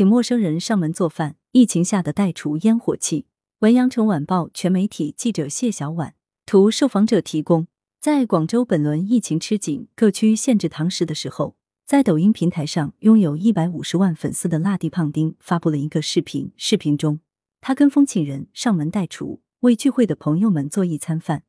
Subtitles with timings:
[0.00, 3.26] 请陌生人上门做饭，疫情下的代厨烟火气。
[3.58, 6.14] 文阳城晚报全媒体记者谢小婉
[6.46, 7.66] 图受访者提供。
[8.00, 16.50] 在广州本轮疫情吃紧，各区限制堂食的时候，在抖音平台上拥有一百五十万粉丝的辣地胖丁发布了一个视频。
[16.56, 17.20] 视频中，
[17.60, 21.42] 他跟风请人上门代厨，为聚会的朋友们做一餐饭。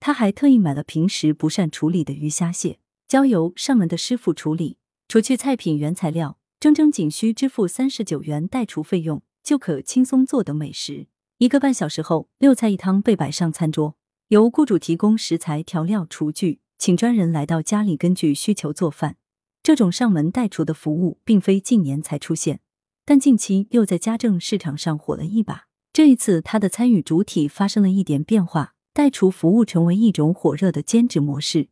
[0.00, 4.78] 他还特意买了平时不善处理的鱼虾蟹，交由上门的师傅处理。
[5.06, 11.08] 除去菜品原材料，铮铮仅需支付三十九元代厨费用，就可轻松做得美食。
[11.38, 13.96] 一个半小时后，六菜一汤被摆上餐桌。
[14.28, 19.16] 由雇主提供食材、调料、厨具，请专人来到家里根据需求做饭。
[19.64, 22.60] 这种上门代厨的服务并非近年才出现，
[23.04, 25.64] 但近期又在家政市场上火了一把。
[25.92, 31.70] 这一次，他的参与主体发生了一点变化，代厨服务成为一种火热的兼职模式。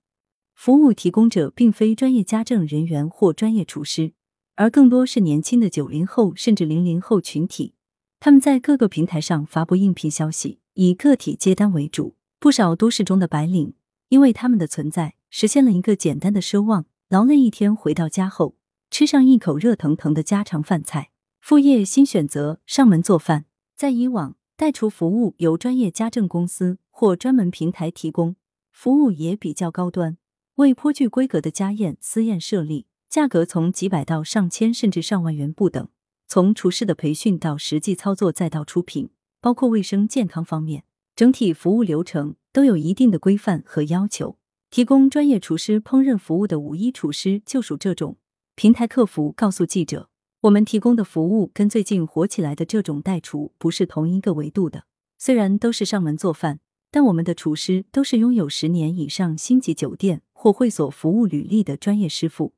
[0.53, 4.15] 服务提供者并非专业家政人员或专业厨师，
[4.61, 7.73] 而更多是年轻的九零后甚至零零后群体。
[8.19, 12.15] 他们在各个平台上发布应聘消息，以个体接单为主。
[12.39, 13.73] 不少都市中的白领，
[14.11, 18.55] 因为他们的存在，实现了一个简单的奢望：劳累一天回到家后，
[18.91, 21.09] 吃上一口热腾腾的家常饭菜。
[21.41, 23.47] 副业新选择：上门做饭。
[23.75, 28.37] 在以往，代厨服务由专业家政公司或专门平台提供，
[28.71, 30.19] 服务也比较高端，
[30.57, 35.89] 为颇具规格的家宴私宴设立，价格从几百到上千甚至上万元不等。
[36.29, 40.85] 从厨师的培训到实际操作，再到出品，包括卫生健康方面。
[41.17, 44.39] 整体服务流程都有一定的规范和要求。
[44.71, 48.17] 提供专业厨师烹饪服务的五一厨师就属这种。
[48.55, 50.09] 平台客服告诉记者
[50.43, 54.85] ：“我们提供的服务跟最近火起来的这种代厨不是同一个维度的。
[55.19, 56.61] 虽然都是上门做饭，
[56.93, 62.55] 但我们的厨师都是拥有十年以上星级酒店或会所服务履历的专业师傅。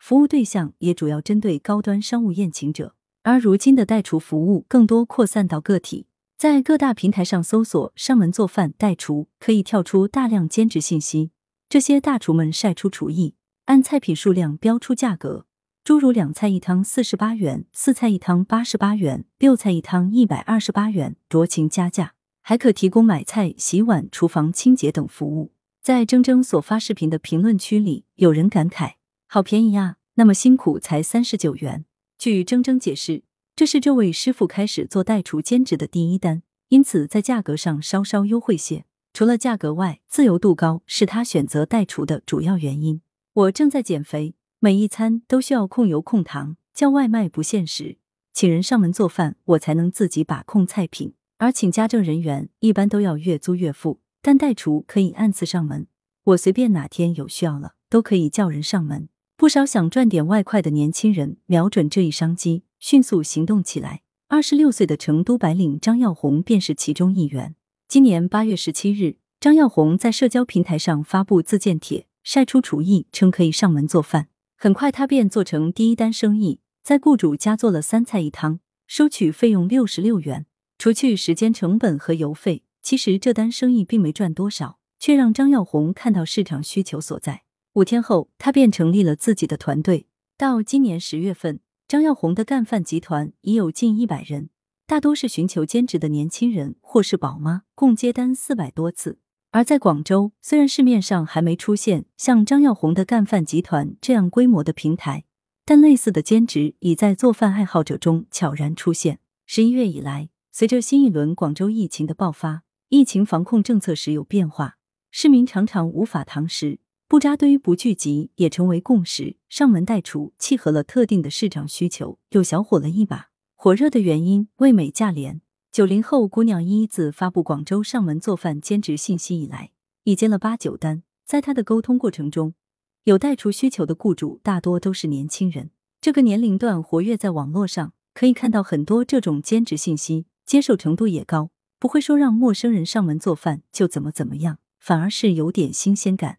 [0.00, 2.96] 服务对象也主要针对高端商务宴请者。
[3.22, 6.08] 而如今的代厨服务更多扩散到个体。”
[6.40, 11.32] 在各大平台上搜索“上门做饭代厨”，可以跳出大量兼职信息。
[11.68, 13.34] 这些大厨们晒出厨艺，
[13.66, 15.44] 按菜品数量标出价格，
[15.84, 22.14] 诸如两菜一汤四十八元，四菜一汤八十八元，六菜一汤一百二十八元，酌情加价。
[22.40, 25.52] 还可提供买菜、洗碗、厨房清洁等服务。
[25.82, 28.94] 在铮铮所发视频的评论区里，有人感慨
[29.32, 31.84] ：“好便宜啊，那么辛苦才三十九元。”
[32.18, 33.22] 据铮铮解释。
[33.54, 38.86] 这是这位师傅开始做代厨兼职的第一单，因此在价格上稍稍优惠些。
[39.12, 43.02] 除了价格外，自由度高是他选择代厨的主要原因。
[43.34, 47.98] 我正在减肥，每一餐都需要控油控糖，叫外卖不现实，
[48.32, 51.14] 请人上门做饭，我才能自己把控菜品。
[51.38, 55.86] 而请家政人员一般都要月租月付，但代厨可以按次上门，
[56.24, 59.08] 我随便哪天有需要了，都可以叫人上门。
[59.40, 62.64] 不少想赚点外快的年轻人瞄准这一商机。
[62.78, 64.02] 迅速行动起来。
[64.28, 67.54] 二十六岁的成都白领张耀红便是其中一员。
[67.88, 74.28] 今年八月十七日，张耀红在社交平台上发布自荐帖，晒出厨艺，称可以上门做饭。
[74.58, 80.44] 很快，他便做成第一单生意，在雇主家做了三菜一汤，收取费用六十六元。
[80.76, 87.44] 除去时间成本和邮费，其实这单生意并没赚多少，却让张耀红看到市场需求所在。
[87.74, 90.08] 五天后，他便成立了自己的团队。
[90.36, 91.60] 到今年十月份。
[91.86, 94.50] 张耀红的干饭集团已有近一百人，
[94.86, 99.18] 大多是寻求兼职的年轻人或是宝妈，共接单四百多次。
[99.50, 105.24] 而在广州，虽然市面上还没出现像张耀红的干饭集团这样规模的平台，
[105.64, 109.18] 但类似的兼职已在做饭爱好者中悄然出现。
[109.46, 114.76] 十一月以来，随着新一轮广州疫情的爆发，疫情防控政策时有变化，
[115.10, 116.78] 市民常常无法堂食。
[117.10, 119.36] 不扎堆、不聚集也成为共识。
[119.48, 123.30] 上门代厨契合了特定的市场需求，又小火了一把。
[123.56, 125.40] 火热的原因，味美价廉。
[125.72, 129.72] 九零后姑娘依依自发布广州上门做饭兼职信息以来，
[130.04, 131.02] 已接了八九单。
[131.26, 132.54] 在她的沟通过程中，
[133.02, 135.72] 有代厨需求的雇主大多都是年轻人。
[136.00, 141.50] 这个年龄段活跃在网络上，可以看到很多这种兼职信息，接受程度也高，
[141.80, 146.36] 不会说让陌生人上门做饭就怎么怎么样，反而是有点新鲜感。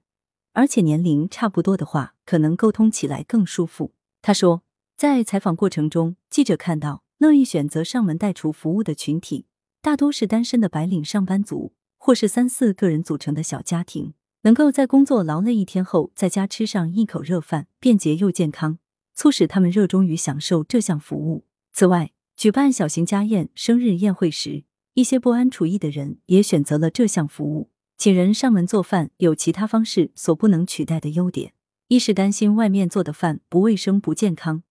[0.53, 3.94] 而且年龄差不多的话，可能沟通起来更舒服。
[4.21, 4.63] 他说，
[4.98, 9.45] 在采访过程中，记者看到乐意选择上门代厨服务的群体，
[9.81, 18.77] 大多是单身的白领上班族，或是三四个人组成的小家庭，能够在工作劳累一天后，在家吃上一口热饭，便捷又健康，
[19.15, 21.45] 促使他们热衷于享受这项服务。
[21.74, 27.71] 此外，举办小型家宴、生日宴会时，一些不安厨艺的人也选择了这项服务。
[28.01, 31.53] 请人上门做饭有其他方式所不能取代的优点：
[31.88, 34.63] 一是担心外面做的饭不卫生、不健康；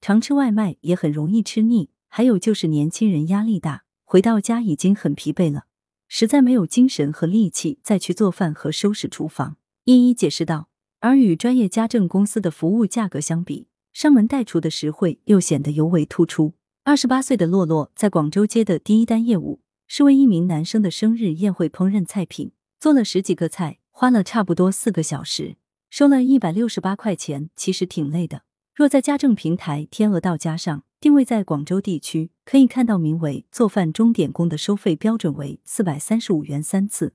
[0.00, 1.90] 常吃外卖也很容易吃腻。
[2.08, 5.66] 还有就是年轻人压力大，回到家已经很疲惫了，
[6.08, 9.58] 实在没有精神和力气再去做饭和收拾厨房。
[9.84, 10.70] 一一解释道。
[11.00, 16.54] 而与专业家政公司的服务价格相比，上门代厨的实惠又显得尤为突出。
[16.84, 25.56] 二十八岁的洛洛在广州接的第一单业务是为一名男生的生日宴会烹饪菜品，做了十几个菜，花了差不多四个小时，
[25.90, 28.42] 收了一百六十八块钱，其实挺累的。
[28.72, 37.14] 若在家政平台天鹅到家上定位在广州地区，可以看到名为“做饭钟点工”的收费标准为四百三十五元三次，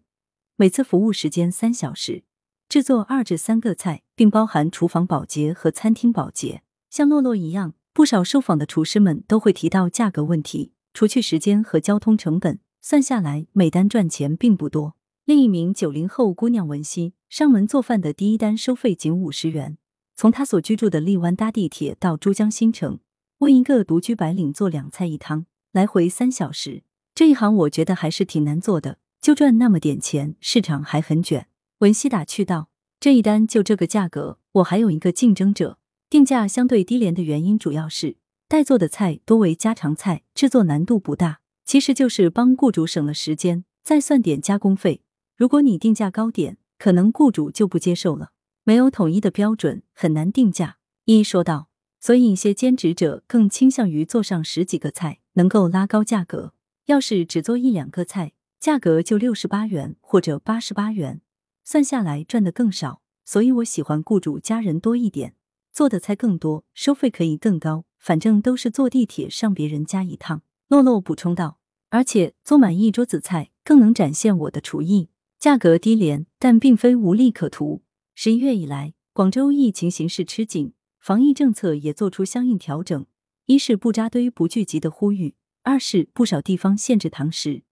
[0.57, 2.25] 每次服务时间三小时。
[2.67, 6.63] 制作二至三个菜，并包含厨房保洁和餐厅保洁。
[6.89, 10.73] 像洛洛一样，不少受访的厨师们都会提到价格问题。
[10.93, 14.95] 除去时间和交通成本，算下来每单赚钱并不多。
[15.25, 19.77] 另一名九零后姑娘文熙上门做饭的第一单收费仅五十元，
[20.15, 22.99] 从她所居住的荔湾搭地铁到珠江新城，
[23.37, 26.83] 为一个独居白领做两菜一汤，来回三小时。
[27.15, 31.47] 这一行我觉得还是挺难做的，就赚那么点钱，市场还很卷。
[31.77, 32.67] 文熙打趣道
[32.99, 35.77] ：“这一单就这个价格，我还有一个竞争者，
[36.09, 38.17] 定价相对低廉的原因主要是
[38.49, 45.02] 待做的菜多为家常菜，制作难度不大，其实就是帮雇主省了时间，再算点加工费。
[45.43, 48.31] 如果你定价高点，可能雇主就不接受了。
[48.63, 51.67] 没有统一的标准，很难定价。”一说道
[51.99, 56.53] ：“所以一些兼职者更倾向于做上十几个菜，能够拉高价格。
[56.85, 61.19] 要是只做一两个菜，价格就六十八元或者八十八元。”
[61.61, 65.35] 算下来赚的更少，所以我喜欢雇主家人多一点，
[65.73, 67.83] 做的菜更多，收费可以更高。
[67.99, 70.43] 反正都是坐地铁上别人家一趟。
[70.69, 71.59] 洛洛补充道，
[71.89, 75.09] 而且做满一桌子菜更能展现我的厨艺。
[75.43, 77.83] 价格低廉，但并非无利可图。
[78.15, 83.05] 十一月以来，广州疫情形势吃紧，防疫政策也做出相应调整。
[83.47, 87.63] 一是不扎堆不聚集的呼吁，二是不少地方限制堂食，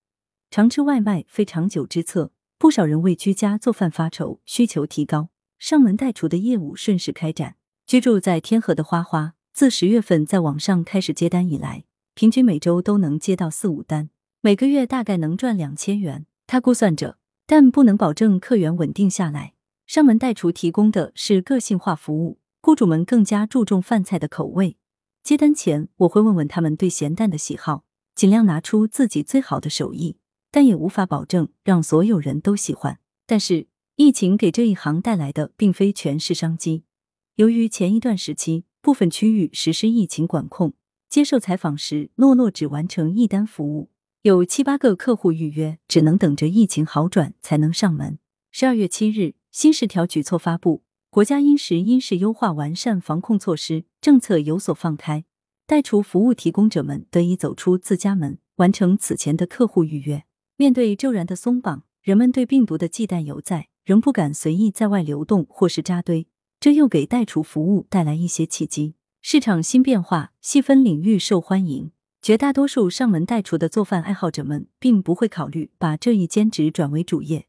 [0.50, 2.34] 常吃外卖非长久之策。
[2.58, 7.56] 不少人为居家做饭发愁，需求提高，上门代厨的业务顺势开展。
[7.88, 11.86] 居住在天河的花花，自十月份在网上开始接单以来，
[12.16, 14.10] 平均每周都能接到四五单，
[14.42, 16.26] 每个月大概能赚两千元。
[16.46, 17.18] 他估算着，
[17.51, 19.56] 但不能保证客源稳定下来。
[19.86, 24.77] 上门代厨提供的是个性化服务，雇主们更加注重饭菜的口味。
[25.21, 27.83] 接单前，我会问问他们对咸淡的喜好，
[28.15, 30.15] 尽量拿出自己最好的手艺。
[30.50, 33.00] 但也无法保证让所有人都喜欢。
[33.27, 33.68] 但是
[33.98, 36.86] 疫情给这一行带来的并非全是商机。
[37.36, 40.71] 由于前一段时期部分区域实施疫情管控，
[41.09, 43.89] 接受采访时，洛洛只完成一单服务，
[44.24, 48.20] 有七八个客户预约，只能等着疫情好转才能上门。
[48.52, 55.26] 十二月七日，新十条举措发布，国家因时因势优化完善防控措施，政策有所放开，
[55.66, 60.24] 代厨服务提供者们得以走出自家门，完成此前的客户预约。
[60.56, 66.28] 面对骤然的松绑，人们对病毒的忌惮犹在，仍不敢随意在外流动或是扎堆，
[66.60, 68.94] 这又给代厨服务带来一些契机。
[69.24, 71.92] 市场新变化，细分领域受欢迎，
[72.22, 77.48] 绝大多数上门代厨的做饭爱好者们并不会考虑把这一兼职转为主业，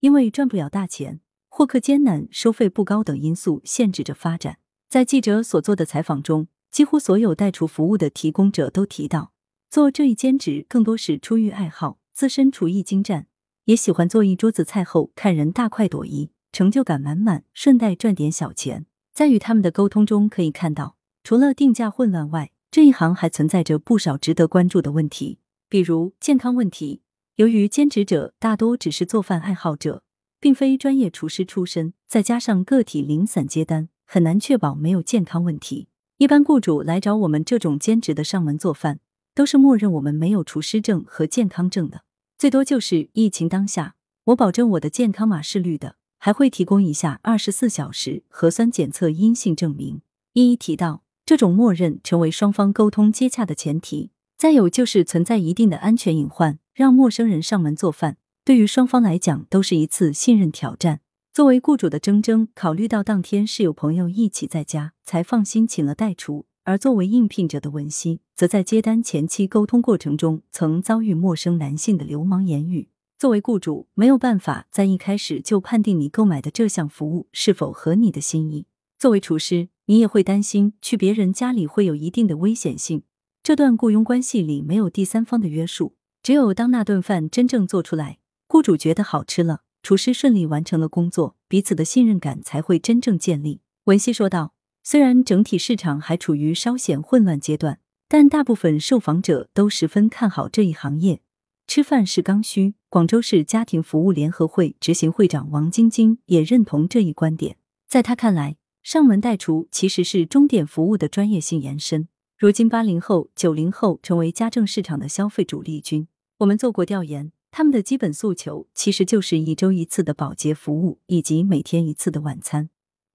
[0.00, 4.56] 因为赚不了大钱、获客艰难、收费不高等因素限制着发展。
[4.88, 9.32] 在记者所做的采访中，几乎所有代厨服务的提供者都提到，
[9.68, 11.98] 做这一兼职更多是出于爱好。
[12.14, 13.26] 自身厨艺精湛，
[13.64, 18.86] 也喜欢做一桌子菜后看人大快朵颐，成就感满满，顺带赚点小钱。
[19.12, 25.38] 在与他们的沟通中可以看到，除了定价混乱外，这一行还存在着不少值得关注的问题，
[25.68, 27.02] 比如健康问题。
[27.36, 30.02] 由于兼职者大多只是做饭爱好者，
[30.40, 35.86] 并非专业厨师出身，再加上个体零散接单，很难确保没有健康问题。
[36.16, 38.98] 一般雇主来找我们这种兼职的上门做饭。
[39.36, 42.02] 都是默认我们没有厨师证和健康证的，
[42.36, 50.02] 最多就是疫情当下，我保证我的健康码是绿的，还会提供一下二十四小时核酸检测阴性证明。
[50.32, 61.00] 一一提到这种默认成为双方沟通接洽的前提，再有就是存在一定的安全隐患，让陌生人上门做饭，对于双方来讲都是一次信任挑战。
[61.32, 66.46] 作为雇主的铮铮，考虑到当天是有朋友一起在家，才放心请了代厨。
[66.64, 72.88] 而作为应聘者的文熙，则在接单前期沟通过程中，曾遭遇陌生男性的流氓言语。
[73.18, 78.66] 作为雇主，没有办法在一开始就判定你购买的这项服务是否合你的心意。
[78.98, 83.02] 作为厨师，你也会担心去别人家里会有一定的危险性。
[83.42, 93.60] 这段雇佣关系里没有第三方的约束，只有当那顿饭真正做出来，雇主觉得好吃了，厨师顺利完成了工作，彼此的信任感才会真正建立。
[93.84, 94.54] 文熙说道。
[94.86, 101.22] 虽然整体市场还处于稍显混乱阶段，但大部分受访者都十分看好这一行业。
[101.66, 107.56] 吃饭是刚需，广州市家庭服务联合会执行会长王晶晶也认同这一观点。
[107.88, 112.06] 在他看来，上门代厨其实是钟点服务的专业性延伸。
[112.36, 116.06] 如今，八零后、九零后成为家政市场的消费主力军。
[116.40, 122.68] 我们做过调研，他们的基本诉求其实就是一周一次的保洁服务，以及每天一次的晚餐，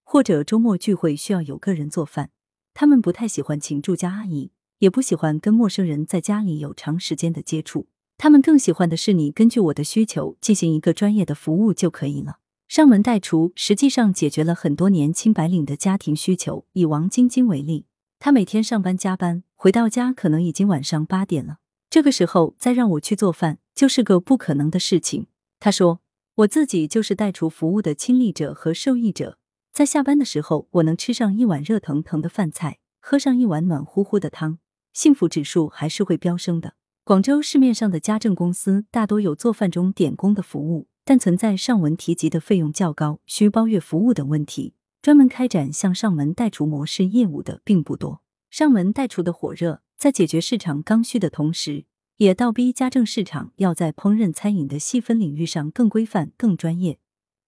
[0.03, 2.31] 或者周末聚会需要有个人做饭。
[2.73, 4.49] 他们不太喜欢请住家阿姨，
[4.79, 7.85] 也不喜欢跟陌生人在家里有长时间的接触。
[8.17, 12.39] 他们更喜欢的是你根据我的需求进行一个专业的服务就可以了。
[12.69, 16.67] 上门代厨实际上解决了很多年轻白领的家庭需求。
[16.73, 17.87] 以王晶晶为例，
[18.19, 21.57] 她每天上班加班，回到家可能已经晚上八点了。
[21.89, 25.25] 这个时候再让我去做饭，就是个不可能的事情。
[25.59, 26.01] 她说
[26.45, 29.39] ：“我自己就是代厨服务的亲历者和受益者，
[29.73, 34.59] 在下班的时候，我能吃上一碗热腾腾的饭菜，喝上一碗暖乎乎的汤，
[34.93, 40.87] 幸福指数还是会飙升的。”广州市面上的家政公司大多有做饭中点工的服务。
[41.09, 48.21] 但存在上文提及的费用较高、需包月服务等问题，专门开展向上门代厨模式业务的并不多。
[48.51, 51.85] 上门代厨的火热，在解决市场刚需的同时，
[52.17, 56.99] 也倒逼家政市场要在烹饪餐饮的细分领域上更规范、更专业，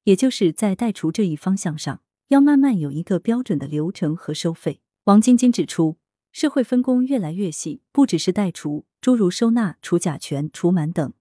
[0.05, 4.81] 也就是在代厨这一方向上，要慢慢有一个标准的流程和收费。
[5.03, 5.97] 王晶晶指出，
[6.31, 11.13] 社会分工越来越细，不只是代厨，诸如收纳、除甲醛、除螨等。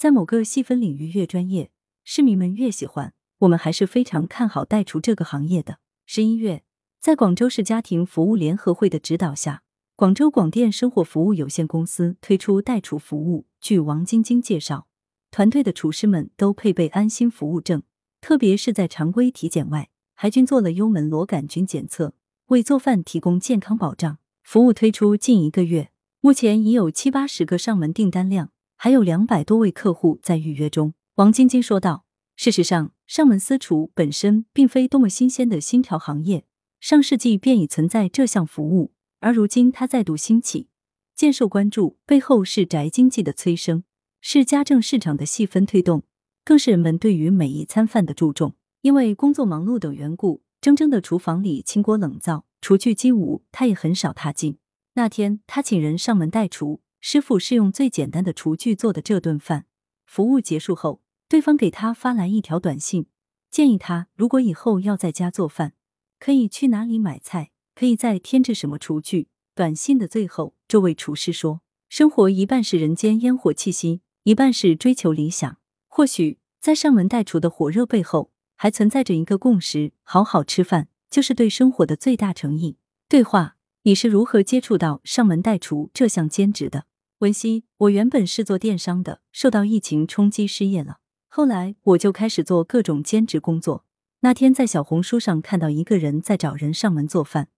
[0.00, 1.70] 在某个细分领域越专业，
[2.04, 3.12] 市民们越喜欢。
[3.40, 5.76] 我们还是非常看好代厨这个行业的。
[6.06, 6.64] 十一月，
[6.98, 9.62] 在广州市家庭服务联合会的指导下，
[9.94, 13.44] 广州广电生活服务有限公司推出代厨服务。
[13.60, 14.86] 据王晶晶介绍，
[15.30, 17.82] 团队的厨师们都配备安心服务证，
[18.22, 22.14] 特别是在常规体检外，还均做了幽门螺杆菌检测，
[22.46, 24.16] 为做饭提供健康保障。
[24.42, 25.90] 服务推出近一个月，
[26.22, 28.52] 目前已有七八十个上门订单量。
[28.82, 36.46] 还有两百多位客户在预约中，王晶晶说道：“事实上，上门私厨本身并非多么新鲜的新潮行业，
[36.80, 40.70] 上世纪便已存在这项服务，而如今它再度兴起，
[41.14, 41.98] 渐受关注。
[42.06, 43.84] 背后是宅经济的催生，
[44.22, 46.04] 是家政市场的细分推动，
[46.42, 48.54] 更是人们对于每一餐饭的注重。
[48.80, 54.56] 因为工作忙碌等缘故，铮铮的厨房里清锅冷灶，厨具机无，他也很少踏进。
[54.94, 59.66] 那天，他请人上门代厨。”师傅是用最简单的厨具做的这顿饭。
[60.04, 63.06] 服务结束后，对方给他发来一条短信，
[63.50, 65.74] 建议他如果以后要在家做饭，
[66.18, 69.28] 可以去哪里买菜，可以再添置什么厨具。
[69.54, 75.58] 短信的最后，这位厨师说：“生活一半是人间烟火气息，一半是追求理想。
[75.88, 82.76] 或许在上门代厨的火热背后，还存在着一个共识：好好吃饭就是对生活的最大诚意。”
[83.08, 86.86] 对话：你是如何接触到上门代厨这项兼职的？
[87.20, 91.00] 文熙，我原本是做电商的，受到疫情冲击失业了。
[91.28, 93.84] 后来我就开始做各种兼职工作。
[94.20, 97.48] 那天在小红书上看到一个人在找人上门做饭，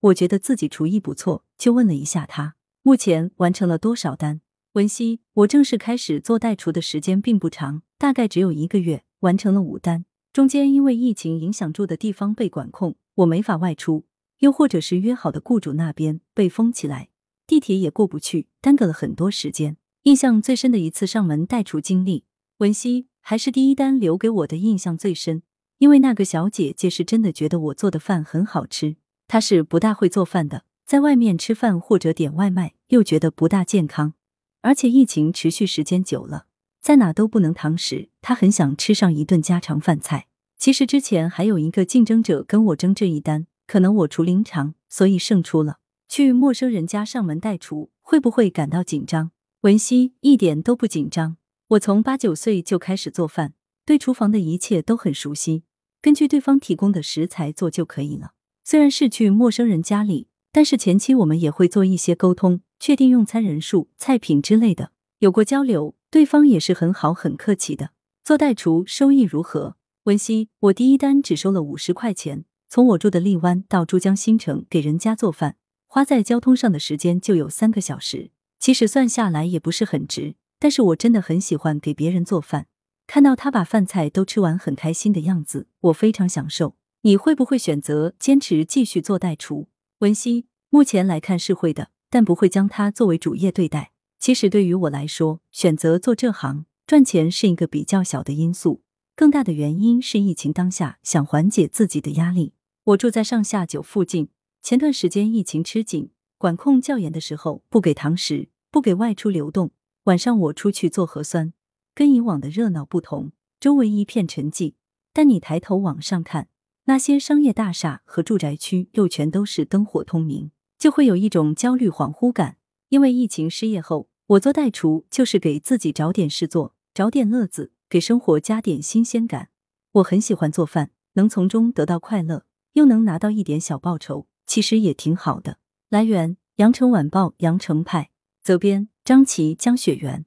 [0.00, 4.40] 我觉得自己厨艺不错，就问了一下他，目前完成了多少单。
[4.72, 10.04] 文熙，我正式开始做代厨的时间并不长，大概只有一个月，完成了五单。
[10.32, 14.06] 中间因为疫情影响住的地方被管控，我没法外出，
[14.40, 17.10] 又或者是约好的雇主那边被封起来。
[17.46, 19.76] 地铁也过不去，耽搁了很多时间。
[20.04, 22.24] 印象最深的一次上门代厨经历，
[22.58, 25.42] 文熙还是第一单留给我的印象最深，
[25.78, 28.96] 因为那个小姐姐是真的觉得我做的饭很好吃。
[29.26, 34.14] 她是不大会做饭的，在外面吃饭或者点外卖又觉得不大健康，
[34.60, 36.46] 而且疫情持续时间久了，
[36.82, 40.26] 在哪都不能堂食，她很想吃上一顿家常饭菜。
[40.58, 45.78] 其实之前还有一个竞争者跟我争这一单，可能我厨龄长，所以胜出了。
[46.16, 49.32] 去陌生人家上门代厨，会不会感到紧张？
[49.62, 51.38] 文熙一点都不紧张。
[51.70, 53.54] 我从八九岁就开始做饭，
[53.84, 55.64] 对厨房的一切都很熟悉，
[56.00, 58.34] 根据对方提供的食材做就可以了。
[58.62, 65.96] 虽然是去陌生人家里，但是前期我们也会做一些沟通，确定用餐人数、菜品之类的，有过交流。
[66.12, 67.90] 对方也是很好、很客气的。
[68.22, 69.74] 做代厨收益如何？
[70.04, 75.56] 文熙，我第一单只收了五十块钱，从我住的荔湾到珠江新城给人家做饭。
[75.94, 80.34] 花在交通上的时间就有三个小时，其实算下来也不是很值。
[80.58, 82.66] 但是我真的很喜欢给别人做饭，
[83.06, 86.74] 看到他把饭菜都吃完很开心的样子，我非常享受。
[87.02, 89.68] 你会不会选择坚持继续做代厨？
[90.00, 93.92] 文熙，目前来看是会的，但不会将它作为主业对待。
[94.18, 98.82] 其实对于我来说，选择做这行赚钱是一个比较小的因素，
[99.14, 102.54] 更大的原因是疫情当下想缓解自己的压力。
[102.82, 104.30] 我住在上下九附近，
[104.64, 109.72] 前段时间疫情吃紧，管控较严的时候，不给堂食，不给外出流动。
[110.04, 111.52] 晚上我出去做核酸，
[111.94, 114.72] 跟以往的热闹不同，周围一片沉寂。
[115.12, 116.48] 但你抬头往上看，
[116.84, 122.56] 那些商业大厦和住宅区又全都是灯火通明，就会有一种焦虑恍惚感。
[122.88, 129.50] 因为疫情失业后，我做代厨就是给自己找点事做，找点乐子，给生活加点新鲜感。
[129.92, 132.46] 我很喜欢做饭，能从中得到快乐。
[132.72, 135.58] 又能拿到一点小报酬，其实也挺好的。
[135.88, 138.10] 来源：羊城晚报羊城派，
[138.42, 140.26] 责编：张琪、江雪源。